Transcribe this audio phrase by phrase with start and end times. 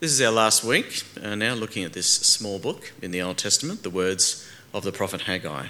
[0.00, 3.36] This is our last week, uh, now looking at this small book in the Old
[3.36, 5.66] Testament, the words of the prophet Haggai.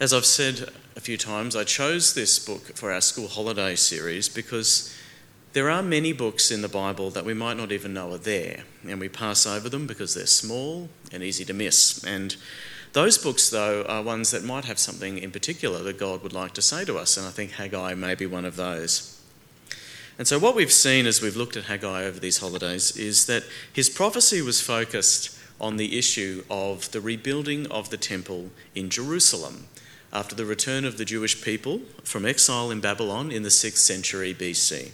[0.00, 4.28] As I've said a few times, I chose this book for our school holiday series
[4.28, 4.92] because
[5.52, 8.64] there are many books in the Bible that we might not even know are there,
[8.82, 12.02] and we pass over them because they're small and easy to miss.
[12.02, 12.34] And
[12.94, 16.54] those books, though, are ones that might have something in particular that God would like
[16.54, 19.15] to say to us, and I think Haggai may be one of those.
[20.18, 23.44] And so, what we've seen as we've looked at Haggai over these holidays is that
[23.70, 29.66] his prophecy was focused on the issue of the rebuilding of the temple in Jerusalem
[30.12, 34.34] after the return of the Jewish people from exile in Babylon in the 6th century
[34.34, 34.92] BC.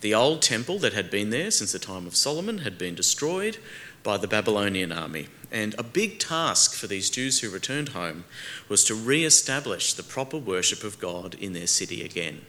[0.00, 3.58] The old temple that had been there since the time of Solomon had been destroyed
[4.02, 5.28] by the Babylonian army.
[5.52, 8.24] And a big task for these Jews who returned home
[8.68, 12.42] was to re establish the proper worship of God in their city again.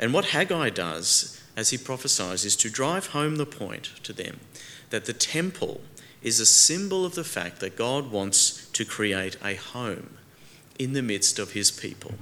[0.00, 4.40] And what Haggai does as he prophesies is to drive home the point to them
[4.88, 5.82] that the temple
[6.22, 10.16] is a symbol of the fact that God wants to create a home
[10.78, 12.14] in the midst of his people,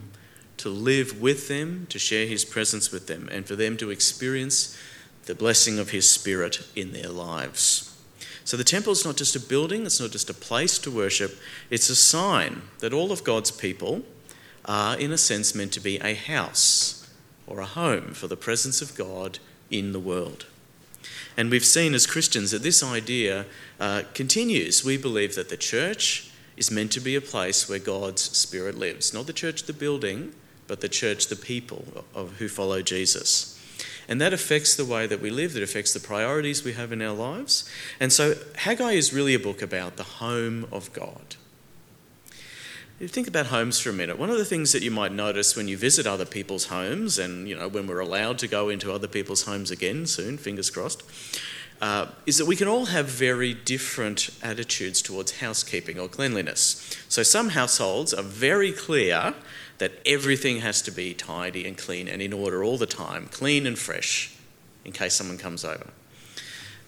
[0.57, 4.77] to live with them, to share his presence with them, and for them to experience
[5.27, 7.97] the blessing of his spirit in their lives.
[8.45, 11.39] So the temple is not just a building, it's not just a place to worship,
[11.71, 14.03] it's a sign that all of God's people
[14.65, 16.98] are, in a sense, meant to be a house
[17.49, 19.39] or a home for the presence of God
[19.71, 20.47] in the world.
[21.37, 23.47] And we've seen as Christians that this idea
[23.79, 24.85] uh, continues.
[24.85, 29.15] We believe that the church is meant to be a place where God's Spirit lives.
[29.15, 30.35] Not the church, the building,
[30.67, 33.55] but the church, the people of, who follow Jesus.
[34.09, 37.03] And that affects the way that we live, that affects the priorities we have in
[37.03, 37.71] our lives.
[38.01, 41.37] And so Haggai is really a book about the home of God.
[43.07, 44.19] Think about homes for a minute.
[44.19, 47.49] One of the things that you might notice when you visit other people's homes, and
[47.49, 51.05] you know when we're allowed to go into other people's homes again soon, fingers crossed,
[51.81, 56.99] uh, is that we can all have very different attitudes towards housekeeping or cleanliness.
[57.09, 59.33] So some households are very clear
[59.79, 63.65] that everything has to be tidy and clean and in order all the time, clean
[63.65, 64.35] and fresh,
[64.85, 65.91] in case someone comes over.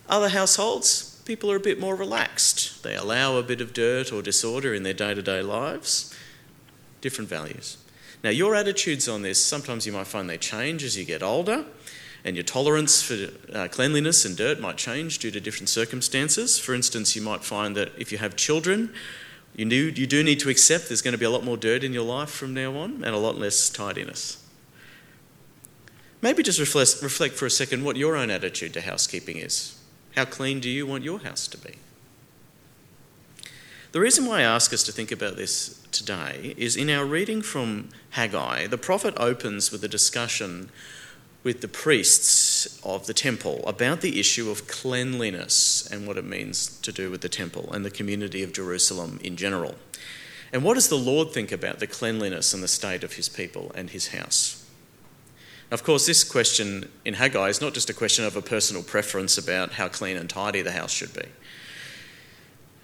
[0.09, 2.83] Other households, people are a bit more relaxed.
[2.83, 6.15] They allow a bit of dirt or disorder in their day to day lives.
[7.01, 7.77] Different values.
[8.23, 11.65] Now, your attitudes on this, sometimes you might find they change as you get older,
[12.25, 16.59] and your tolerance for uh, cleanliness and dirt might change due to different circumstances.
[16.59, 18.93] For instance, you might find that if you have children,
[19.57, 21.83] you do, you do need to accept there's going to be a lot more dirt
[21.83, 24.45] in your life from now on and a lot less tidiness.
[26.21, 29.80] Maybe just reflect, reflect for a second what your own attitude to housekeeping is.
[30.17, 31.77] How clean do you want your house to be?
[33.93, 37.43] The reason why I ask us to think about this today is in our reading
[37.43, 40.71] from Haggai, the prophet opens with a discussion
[41.43, 46.79] with the priests of the temple about the issue of cleanliness and what it means
[46.81, 49.75] to do with the temple and the community of Jerusalem in general.
[50.53, 53.73] And what does the Lord think about the cleanliness and the state of his people
[53.75, 54.60] and his house?
[55.71, 59.39] Of course, this question in Haggai is not just a question of a personal preference
[59.39, 61.27] about how clean and tidy the house should be.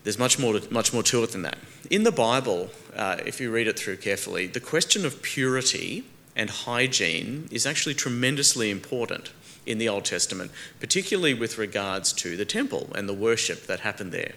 [0.05, 1.59] There's much more to, much more to it than that.
[1.91, 6.05] In the Bible, uh, if you read it through carefully, the question of purity
[6.37, 9.33] and hygiene is actually tremendously important
[9.67, 14.13] in the Old Testament, particularly with regards to the temple and the worship that happened
[14.13, 14.35] there.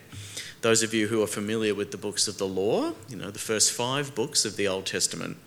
[0.62, 3.38] Those of you who are familiar with the books of the law, you know, the
[3.38, 5.38] first five books of the Old Testament,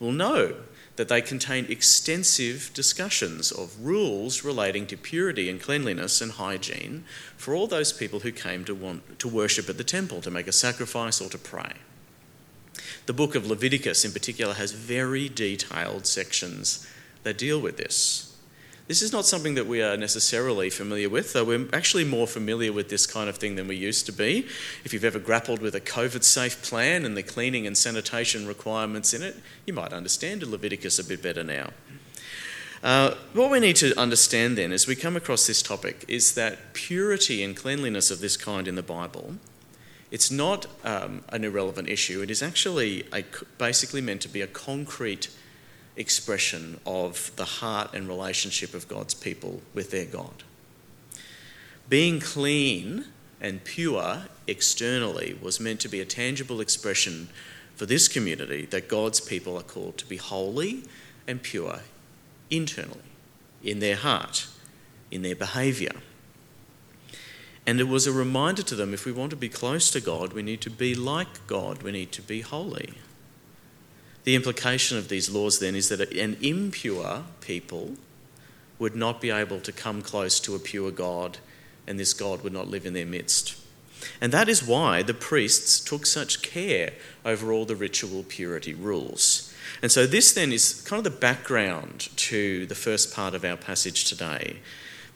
[0.00, 0.56] will know
[0.96, 7.04] that they contain extensive discussions of rules relating to purity and cleanliness and hygiene
[7.36, 10.46] for all those people who came to want to worship at the temple, to make
[10.46, 11.72] a sacrifice or to pray.
[13.06, 16.86] The book of Leviticus, in particular, has very detailed sections
[17.22, 18.35] that deal with this.
[18.88, 22.72] This is not something that we are necessarily familiar with, though we're actually more familiar
[22.72, 24.46] with this kind of thing than we used to be.
[24.84, 29.12] If you've ever grappled with a COVID safe plan and the cleaning and sanitation requirements
[29.12, 29.36] in it,
[29.66, 31.70] you might understand Leviticus a bit better now.
[32.80, 36.72] Uh, what we need to understand then as we come across this topic is that
[36.72, 39.34] purity and cleanliness of this kind in the Bible,
[40.12, 42.22] it's not um, an irrelevant issue.
[42.22, 43.24] It is actually a,
[43.58, 45.28] basically meant to be a concrete
[45.96, 50.44] expression of the heart and relationship of God's people with their God.
[51.88, 53.06] Being clean
[53.40, 57.28] and pure externally was meant to be a tangible expression
[57.74, 60.84] for this community that God's people are called to be holy
[61.26, 61.80] and pure
[62.50, 63.00] internally,
[63.62, 64.46] in their heart,
[65.10, 65.92] in their behaviour.
[67.66, 70.32] And it was a reminder to them if we want to be close to God,
[70.32, 72.94] we need to be like God, we need to be holy.
[74.26, 77.92] The implication of these laws then is that an impure people
[78.76, 81.38] would not be able to come close to a pure God,
[81.86, 83.56] and this God would not live in their midst.
[84.20, 86.90] And that is why the priests took such care
[87.24, 89.54] over all the ritual purity rules.
[89.80, 93.56] And so, this then is kind of the background to the first part of our
[93.56, 94.56] passage today.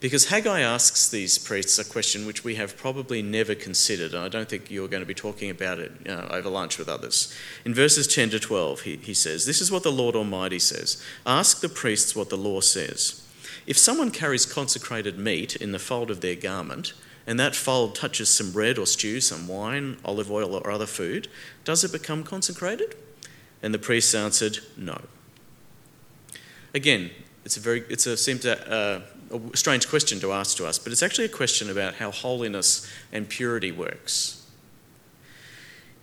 [0.00, 4.28] Because Haggai asks these priests a question which we have probably never considered, and I
[4.28, 7.36] don't think you're going to be talking about it uh, over lunch with others.
[7.66, 11.02] In verses 10 to 12, he, he says, This is what the Lord Almighty says
[11.26, 13.26] Ask the priests what the law says.
[13.66, 16.94] If someone carries consecrated meat in the fold of their garment,
[17.26, 21.28] and that fold touches some bread or stew, some wine, olive oil, or other food,
[21.64, 22.96] does it become consecrated?
[23.62, 25.02] And the priests answered, No.
[26.72, 27.10] Again,
[27.44, 29.00] it's a very, it's a, seems a, uh,
[29.30, 32.90] a strange question to ask to us, but it's actually a question about how holiness
[33.12, 34.46] and purity works.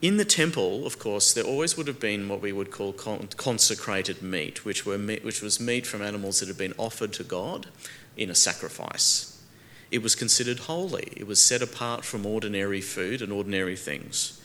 [0.02, 4.22] In the temple, of course, there always would have been what we would call consecrated
[4.22, 7.68] meat, which, were meat, which was meat from animals that had been offered to God
[8.16, 9.42] in a sacrifice.
[9.90, 14.40] It was considered holy, it was set apart from ordinary food and ordinary things.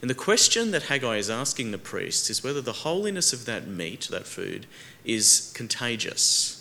[0.00, 3.66] And the question that Haggai is asking the priests is whether the holiness of that
[3.66, 4.66] meat, that food,
[5.04, 6.55] is contagious.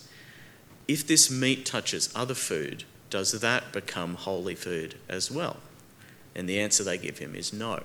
[0.87, 5.57] If this meat touches other food, does that become holy food as well?
[6.35, 7.83] And the answer they give him is no.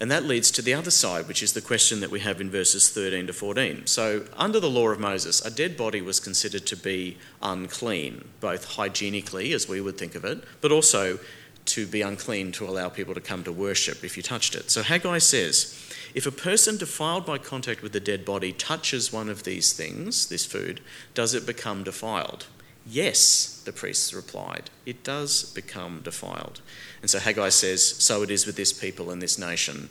[0.00, 2.50] And that leads to the other side, which is the question that we have in
[2.50, 3.86] verses 13 to 14.
[3.86, 8.64] So, under the law of Moses, a dead body was considered to be unclean, both
[8.64, 11.20] hygienically, as we would think of it, but also
[11.66, 14.72] to be unclean to allow people to come to worship if you touched it.
[14.72, 19.28] So Haggai says, if a person defiled by contact with a dead body touches one
[19.28, 20.80] of these things, this food,
[21.14, 22.46] does it become defiled?
[22.86, 26.60] Yes, the priests replied, it does become defiled.
[27.00, 29.88] And so Haggai says, So it is with this people and this nation.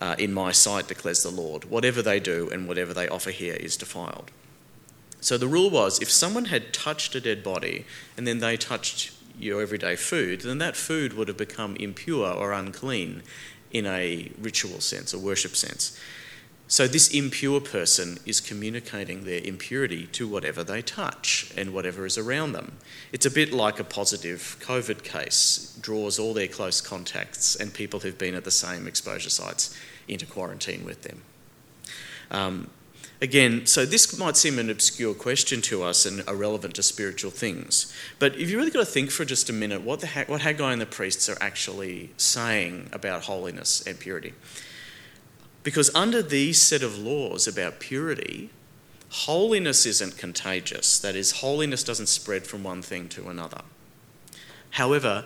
[0.00, 1.64] Uh, in my sight, declares the Lord.
[1.64, 4.30] Whatever they do and whatever they offer here is defiled.
[5.20, 7.84] So the rule was if someone had touched a dead body
[8.16, 12.52] and then they touched your everyday food, then that food would have become impure or
[12.52, 13.22] unclean
[13.70, 15.98] in a ritual sense, a worship sense.
[16.70, 22.18] So, this impure person is communicating their impurity to whatever they touch and whatever is
[22.18, 22.76] around them.
[23.10, 28.00] It's a bit like a positive COVID case, draws all their close contacts and people
[28.00, 29.74] who've been at the same exposure sites
[30.08, 31.22] into quarantine with them.
[32.30, 32.68] Um,
[33.20, 37.92] Again, so this might seem an obscure question to us and irrelevant to spiritual things.
[38.20, 40.72] But if you really got to think for just a minute what, the, what Haggai
[40.72, 44.34] and the priests are actually saying about holiness and purity.
[45.64, 48.50] Because under these set of laws about purity,
[49.10, 50.98] holiness isn't contagious.
[51.00, 53.62] That is, holiness doesn't spread from one thing to another.
[54.70, 55.24] However,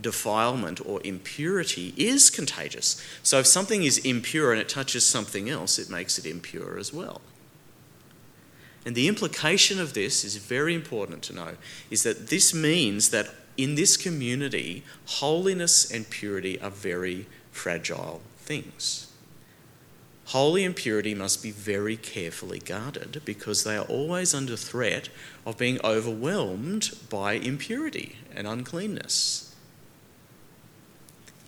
[0.00, 3.02] defilement or impurity is contagious.
[3.22, 6.92] So if something is impure and it touches something else, it makes it impure as
[6.92, 7.20] well.
[8.84, 11.56] And the implication of this is very important to know
[11.90, 19.10] is that this means that in this community, holiness and purity are very fragile things.
[20.28, 25.08] Holy and purity must be very carefully guarded because they are always under threat
[25.46, 29.53] of being overwhelmed by impurity and uncleanness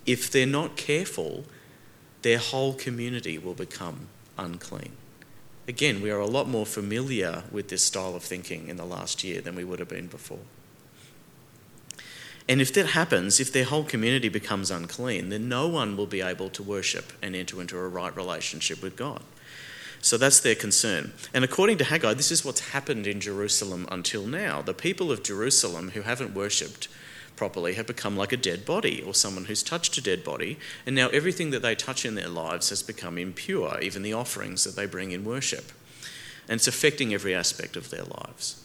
[0.07, 1.45] if they're not careful,
[2.23, 4.09] their whole community will become
[4.39, 4.93] unclean.
[5.69, 9.25] Again, we are a lot more familiar with this style of thinking in the last
[9.25, 10.39] year than we would have been before.
[12.49, 16.21] And if that happens, if their whole community becomes unclean, then no one will be
[16.21, 19.23] able to worship and enter into a right relationship with God.
[20.01, 21.13] So that's their concern.
[21.35, 24.63] And according to Haggai, this is what's happened in Jerusalem until now.
[24.63, 26.87] The people of Jerusalem who haven't worshipped
[27.37, 30.97] properly have become like a dead body or someone who's touched a dead body, and
[30.97, 34.77] now everything that they touch in their lives has become impure, even the offerings that
[34.77, 35.73] they bring in worship.
[36.49, 38.65] And it's affecting every aspect of their lives.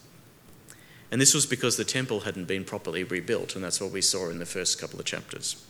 [1.11, 4.29] And this was because the temple hadn't been properly rebuilt, and that's what we saw
[4.29, 5.65] in the first couple of chapters.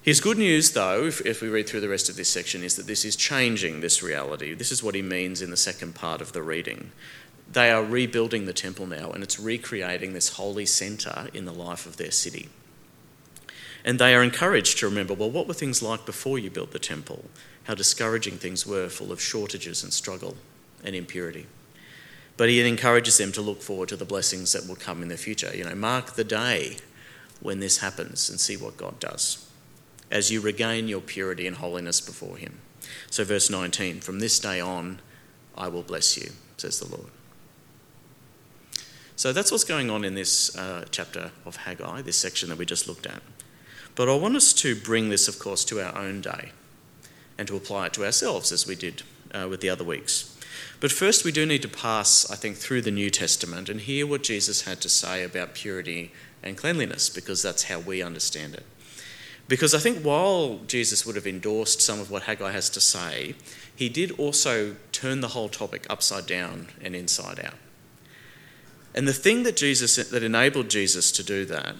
[0.00, 2.76] His good news, though, if, if, we read through the rest of this section, is
[2.76, 4.54] that this is changing this reality.
[4.54, 6.92] This is what he means in the second part of the reading
[7.50, 11.86] they are rebuilding the temple now and it's recreating this holy centre in the life
[11.86, 12.48] of their city.
[13.84, 16.78] And they are encouraged to remember well, what were things like before you built the
[16.78, 17.26] temple?
[17.64, 20.36] How discouraging things were, full of shortages and struggle
[20.84, 21.46] and impurity.
[22.36, 25.16] But he encourages them to look forward to the blessings that will come in the
[25.16, 25.56] future.
[25.56, 26.76] You know, mark the day
[27.40, 29.48] when this happens and see what God does
[30.10, 32.58] as you regain your purity and holiness before him.
[33.10, 35.00] So, verse 19 From this day on,
[35.56, 37.10] I will bless you, says the Lord.
[39.16, 42.66] So that's what's going on in this uh, chapter of Haggai, this section that we
[42.66, 43.22] just looked at.
[43.94, 46.52] But I want us to bring this, of course, to our own day
[47.38, 50.38] and to apply it to ourselves as we did uh, with the other weeks.
[50.80, 54.06] But first, we do need to pass, I think, through the New Testament and hear
[54.06, 58.66] what Jesus had to say about purity and cleanliness, because that's how we understand it.
[59.48, 63.34] Because I think while Jesus would have endorsed some of what Haggai has to say,
[63.74, 67.54] he did also turn the whole topic upside down and inside out.
[68.96, 71.76] And the thing that Jesus that enabled Jesus to do that,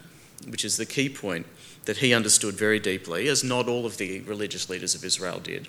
[0.49, 1.47] which is the key point
[1.87, 5.69] that he understood very deeply, as not all of the religious leaders of Israel did,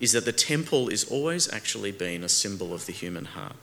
[0.00, 3.56] is that the temple is always actually been a symbol of the human heart.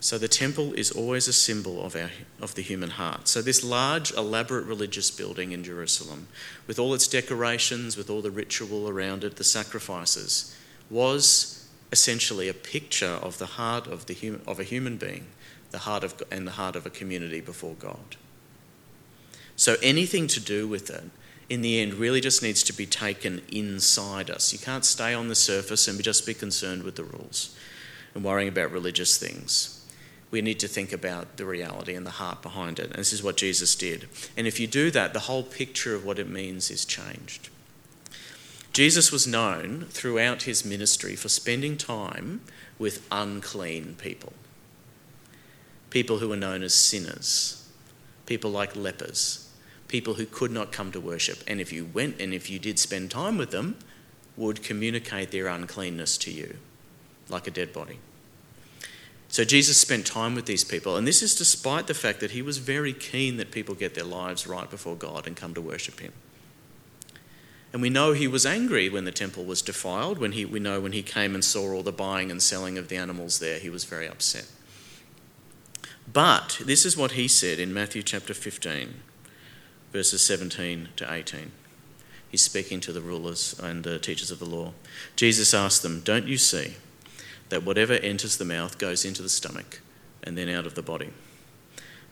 [0.00, 2.10] So the temple is always a symbol of, our,
[2.40, 3.28] of the human heart.
[3.28, 6.26] So this large, elaborate religious building in Jerusalem,
[6.66, 10.56] with all its decorations, with all the ritual around it, the sacrifices,
[10.90, 11.61] was
[11.92, 15.26] essentially a picture of the heart of, the hum, of a human being,
[15.70, 18.16] the heart of, and the heart of a community before God.
[19.54, 21.04] So anything to do with it
[21.48, 24.52] in the end really just needs to be taken inside us.
[24.52, 27.54] You can't stay on the surface and just be concerned with the rules
[28.14, 29.78] and worrying about religious things.
[30.30, 32.86] We need to think about the reality and the heart behind it.
[32.86, 34.08] And this is what Jesus did.
[34.34, 37.50] And if you do that, the whole picture of what it means is changed.
[38.72, 42.40] Jesus was known throughout his ministry for spending time
[42.78, 44.32] with unclean people,
[45.90, 47.68] people who were known as sinners,
[48.24, 49.50] people like lepers,
[49.88, 51.42] people who could not come to worship.
[51.46, 53.76] And if you went and if you did spend time with them,
[54.38, 56.56] would communicate their uncleanness to you
[57.28, 57.98] like a dead body.
[59.28, 62.42] So Jesus spent time with these people, and this is despite the fact that he
[62.42, 66.00] was very keen that people get their lives right before God and come to worship
[66.00, 66.12] him.
[67.72, 70.18] And we know he was angry when the temple was defiled.
[70.18, 72.88] When he, we know when he came and saw all the buying and selling of
[72.88, 74.46] the animals there, he was very upset.
[76.12, 78.94] But this is what he said in Matthew chapter 15
[79.92, 81.52] verses 17 to 18.
[82.30, 84.72] He's speaking to the rulers and the teachers of the law.
[85.16, 86.76] Jesus asked them, Don't you see
[87.50, 89.82] that whatever enters the mouth goes into the stomach
[90.22, 91.10] and then out of the body?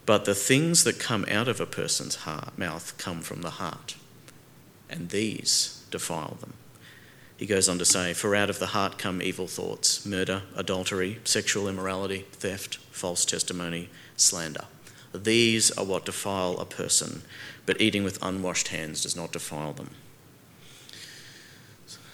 [0.04, 3.96] But the things that come out of a person's heart, mouth come from the heart,
[4.90, 6.54] and these defile them.
[7.36, 11.20] He goes on to say, For out of the heart come evil thoughts, murder, adultery,
[11.24, 14.66] sexual immorality, theft, false testimony, slander.
[15.14, 17.22] These are what defile a person,
[17.64, 19.90] but eating with unwashed hands does not defile them.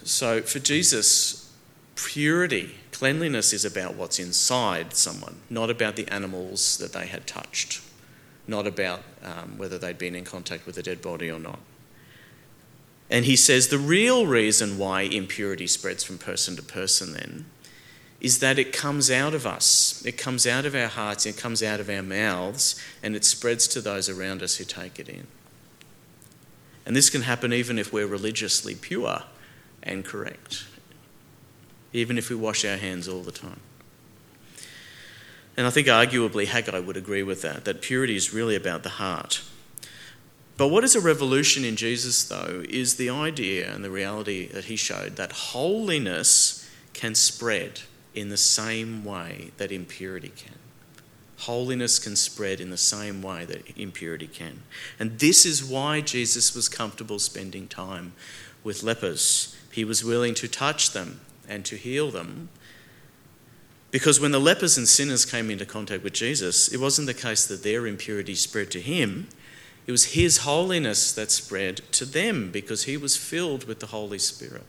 [0.04, 1.52] So for Jesus,
[1.97, 7.83] purity, cleanliness is about what's inside someone, not about the animals that they had touched,
[8.47, 11.59] not about um, whether they'd been in contact with a dead body or not.
[13.08, 17.46] And he says the real reason why impurity spreads from person to person then
[18.20, 20.02] is that it comes out of us.
[20.04, 23.68] It comes out of our hearts, it comes out of our mouths, and it spreads
[23.68, 25.26] to those around us who take it in.
[26.84, 29.25] And this can happen even if we're religiously pure
[29.82, 30.64] and correct,
[31.92, 33.60] even if we wash our hands all the time.
[35.56, 38.90] And I think arguably Haggai would agree with that, that purity is really about the
[38.90, 39.42] heart.
[40.56, 44.64] But what is a revolution in Jesus, though, is the idea and the reality that
[44.64, 47.80] he showed that holiness can spread
[48.14, 50.54] in the same way that impurity can.
[51.40, 54.62] Holiness can spread in the same way that impurity can.
[54.98, 58.14] And this is why Jesus was comfortable spending time
[58.64, 59.54] with lepers.
[59.70, 62.48] He was willing to touch them and to heal them.
[63.90, 67.46] Because when the lepers and sinners came into contact with Jesus, it wasn't the case
[67.46, 69.28] that their impurity spread to him.
[69.87, 74.19] It was his holiness that spread to them because he was filled with the Holy
[74.19, 74.66] Spirit.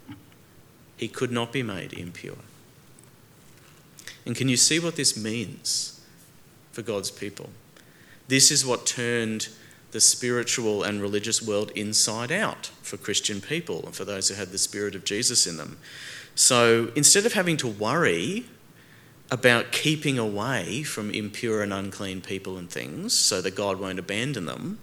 [0.96, 2.38] He could not be made impure.
[4.26, 6.02] And can you see what this means
[6.72, 7.50] for God's people?
[8.28, 9.48] This is what turned
[9.92, 14.50] the spiritual and religious world inside out for Christian people and for those who had
[14.50, 15.78] the Spirit of Jesus in them.
[16.36, 18.46] So instead of having to worry
[19.32, 24.46] about keeping away from impure and unclean people and things so that God won't abandon
[24.46, 24.80] them,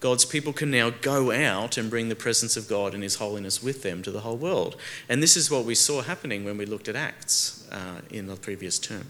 [0.00, 3.62] God's people can now go out and bring the presence of God and His holiness
[3.62, 4.76] with them to the whole world.
[5.08, 8.36] And this is what we saw happening when we looked at Acts uh, in the
[8.36, 9.06] previous term.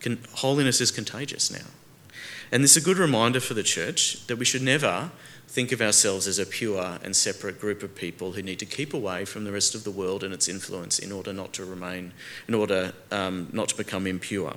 [0.00, 1.70] Con- holiness is contagious now.
[2.50, 5.10] And this is a good reminder for the church that we should never
[5.52, 8.94] think of ourselves as a pure and separate group of people who need to keep
[8.94, 12.10] away from the rest of the world and its influence in order not to remain,
[12.48, 14.54] in order um, not to become impure.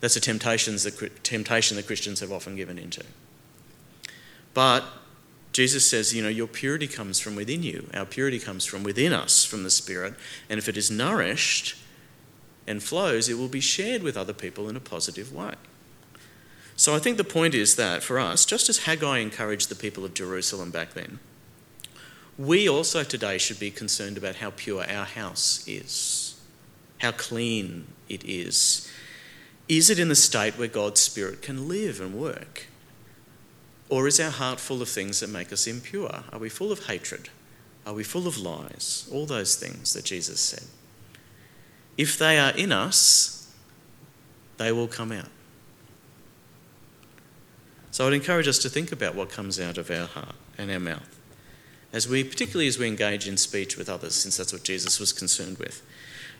[0.00, 3.02] That's a temptation that Christians have often given into.
[4.54, 4.84] But
[5.52, 7.90] Jesus says, you know, your purity comes from within you.
[7.92, 10.14] Our purity comes from within us, from the Spirit.
[10.48, 11.76] And if it is nourished
[12.68, 15.54] and flows, it will be shared with other people in a positive way.
[16.76, 20.04] So I think the point is that for us, just as Haggai encouraged the people
[20.04, 21.18] of Jerusalem back then,
[22.38, 26.38] we also today should be concerned about how pure our house is,
[26.98, 28.90] how clean it is.
[29.68, 32.66] Is it in the state where God's Spirit can live and work?
[33.88, 36.24] Or is our heart full of things that make us impure?
[36.30, 37.30] Are we full of hatred?
[37.86, 39.08] Are we full of lies?
[39.10, 40.64] All those things that Jesus said.
[41.96, 43.50] If they are in us,
[44.58, 45.28] they will come out.
[47.96, 50.78] So I'd encourage us to think about what comes out of our heart and our
[50.78, 51.18] mouth,
[51.94, 55.14] as we, particularly as we engage in speech with others, since that's what Jesus was
[55.14, 55.80] concerned with.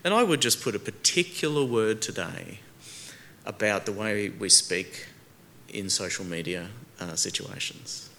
[0.03, 2.59] And I would just put a particular word today
[3.43, 5.07] about the way we speak
[5.67, 6.67] in social media
[6.99, 8.11] uh, situations.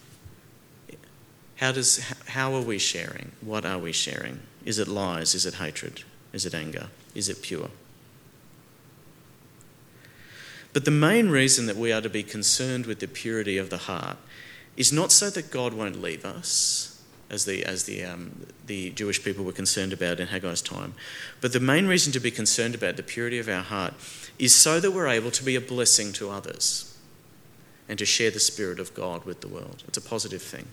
[1.59, 3.31] How, does, how are we sharing?
[3.41, 4.41] What are we sharing?
[4.65, 5.37] Is it lies?
[5.37, 6.03] Is it hatred?
[6.33, 6.89] Is it anger?
[7.15, 7.71] Is it pure?
[10.79, 13.79] But the main reason that we are to be concerned with the purity of the
[13.79, 14.17] heart
[14.77, 19.25] is not so that God won't leave us, as the, as the, um, the Jewish
[19.25, 20.95] people were concerned about in Haggai's time,
[21.41, 23.93] but the main reason to be concerned about the purity of our heart
[24.39, 26.97] is so that we're able to be a blessing to others
[27.89, 29.83] and to share the Spirit of God with the world.
[29.89, 30.69] It's a positive thing.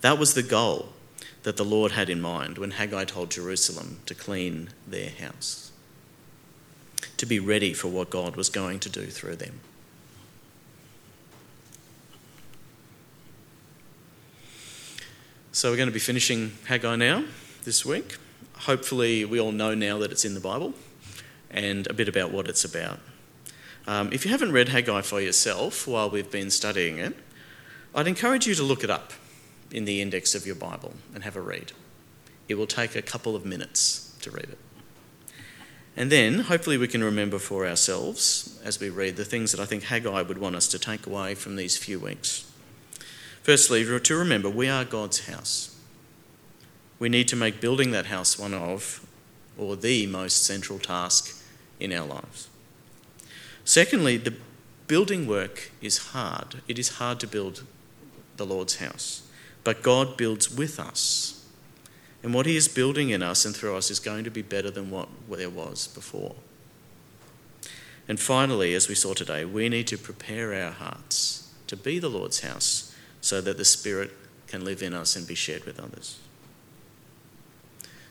[0.00, 0.94] That was the goal
[1.42, 5.70] that the Lord had in mind when Haggai told Jerusalem to clean their house,
[7.24, 9.60] to be ready for what God was going to do through them.
[15.52, 17.24] So we're going to be finishing Haggai now
[17.64, 18.18] this week.
[18.58, 20.74] Hopefully, we all know now that it's in the Bible
[21.50, 23.00] and a bit about what it's about.
[23.86, 27.16] Um, if you haven't read Haggai for yourself while we've been studying it,
[27.94, 29.14] I'd encourage you to look it up
[29.70, 31.72] in the index of your Bible and have a read.
[32.50, 34.58] It will take a couple of minutes to read it.
[35.96, 39.64] And then, hopefully, we can remember for ourselves as we read the things that I
[39.64, 42.50] think Haggai would want us to take away from these few weeks.
[43.42, 45.76] Firstly, to remember we are God's house.
[46.98, 49.06] We need to make building that house one of,
[49.56, 51.42] or the most central task
[51.78, 52.48] in our lives.
[53.64, 54.34] Secondly, the
[54.86, 56.62] building work is hard.
[56.66, 57.62] It is hard to build
[58.36, 59.22] the Lord's house,
[59.62, 61.43] but God builds with us.
[62.24, 64.70] And what He is building in us and through us is going to be better
[64.70, 66.34] than what there was before.
[68.08, 72.08] And finally, as we saw today, we need to prepare our hearts to be the
[72.08, 74.10] Lord's house so that the Spirit
[74.46, 76.18] can live in us and be shared with others.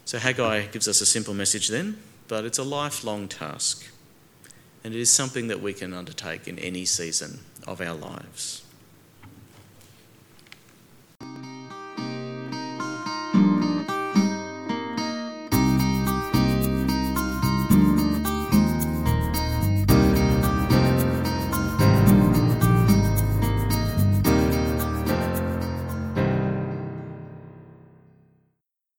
[0.05, 1.97] So Haggai gives us a simple message then,
[2.27, 3.89] but it's a lifelong task
[4.83, 8.62] and it is something that we can undertake in any season of our lives.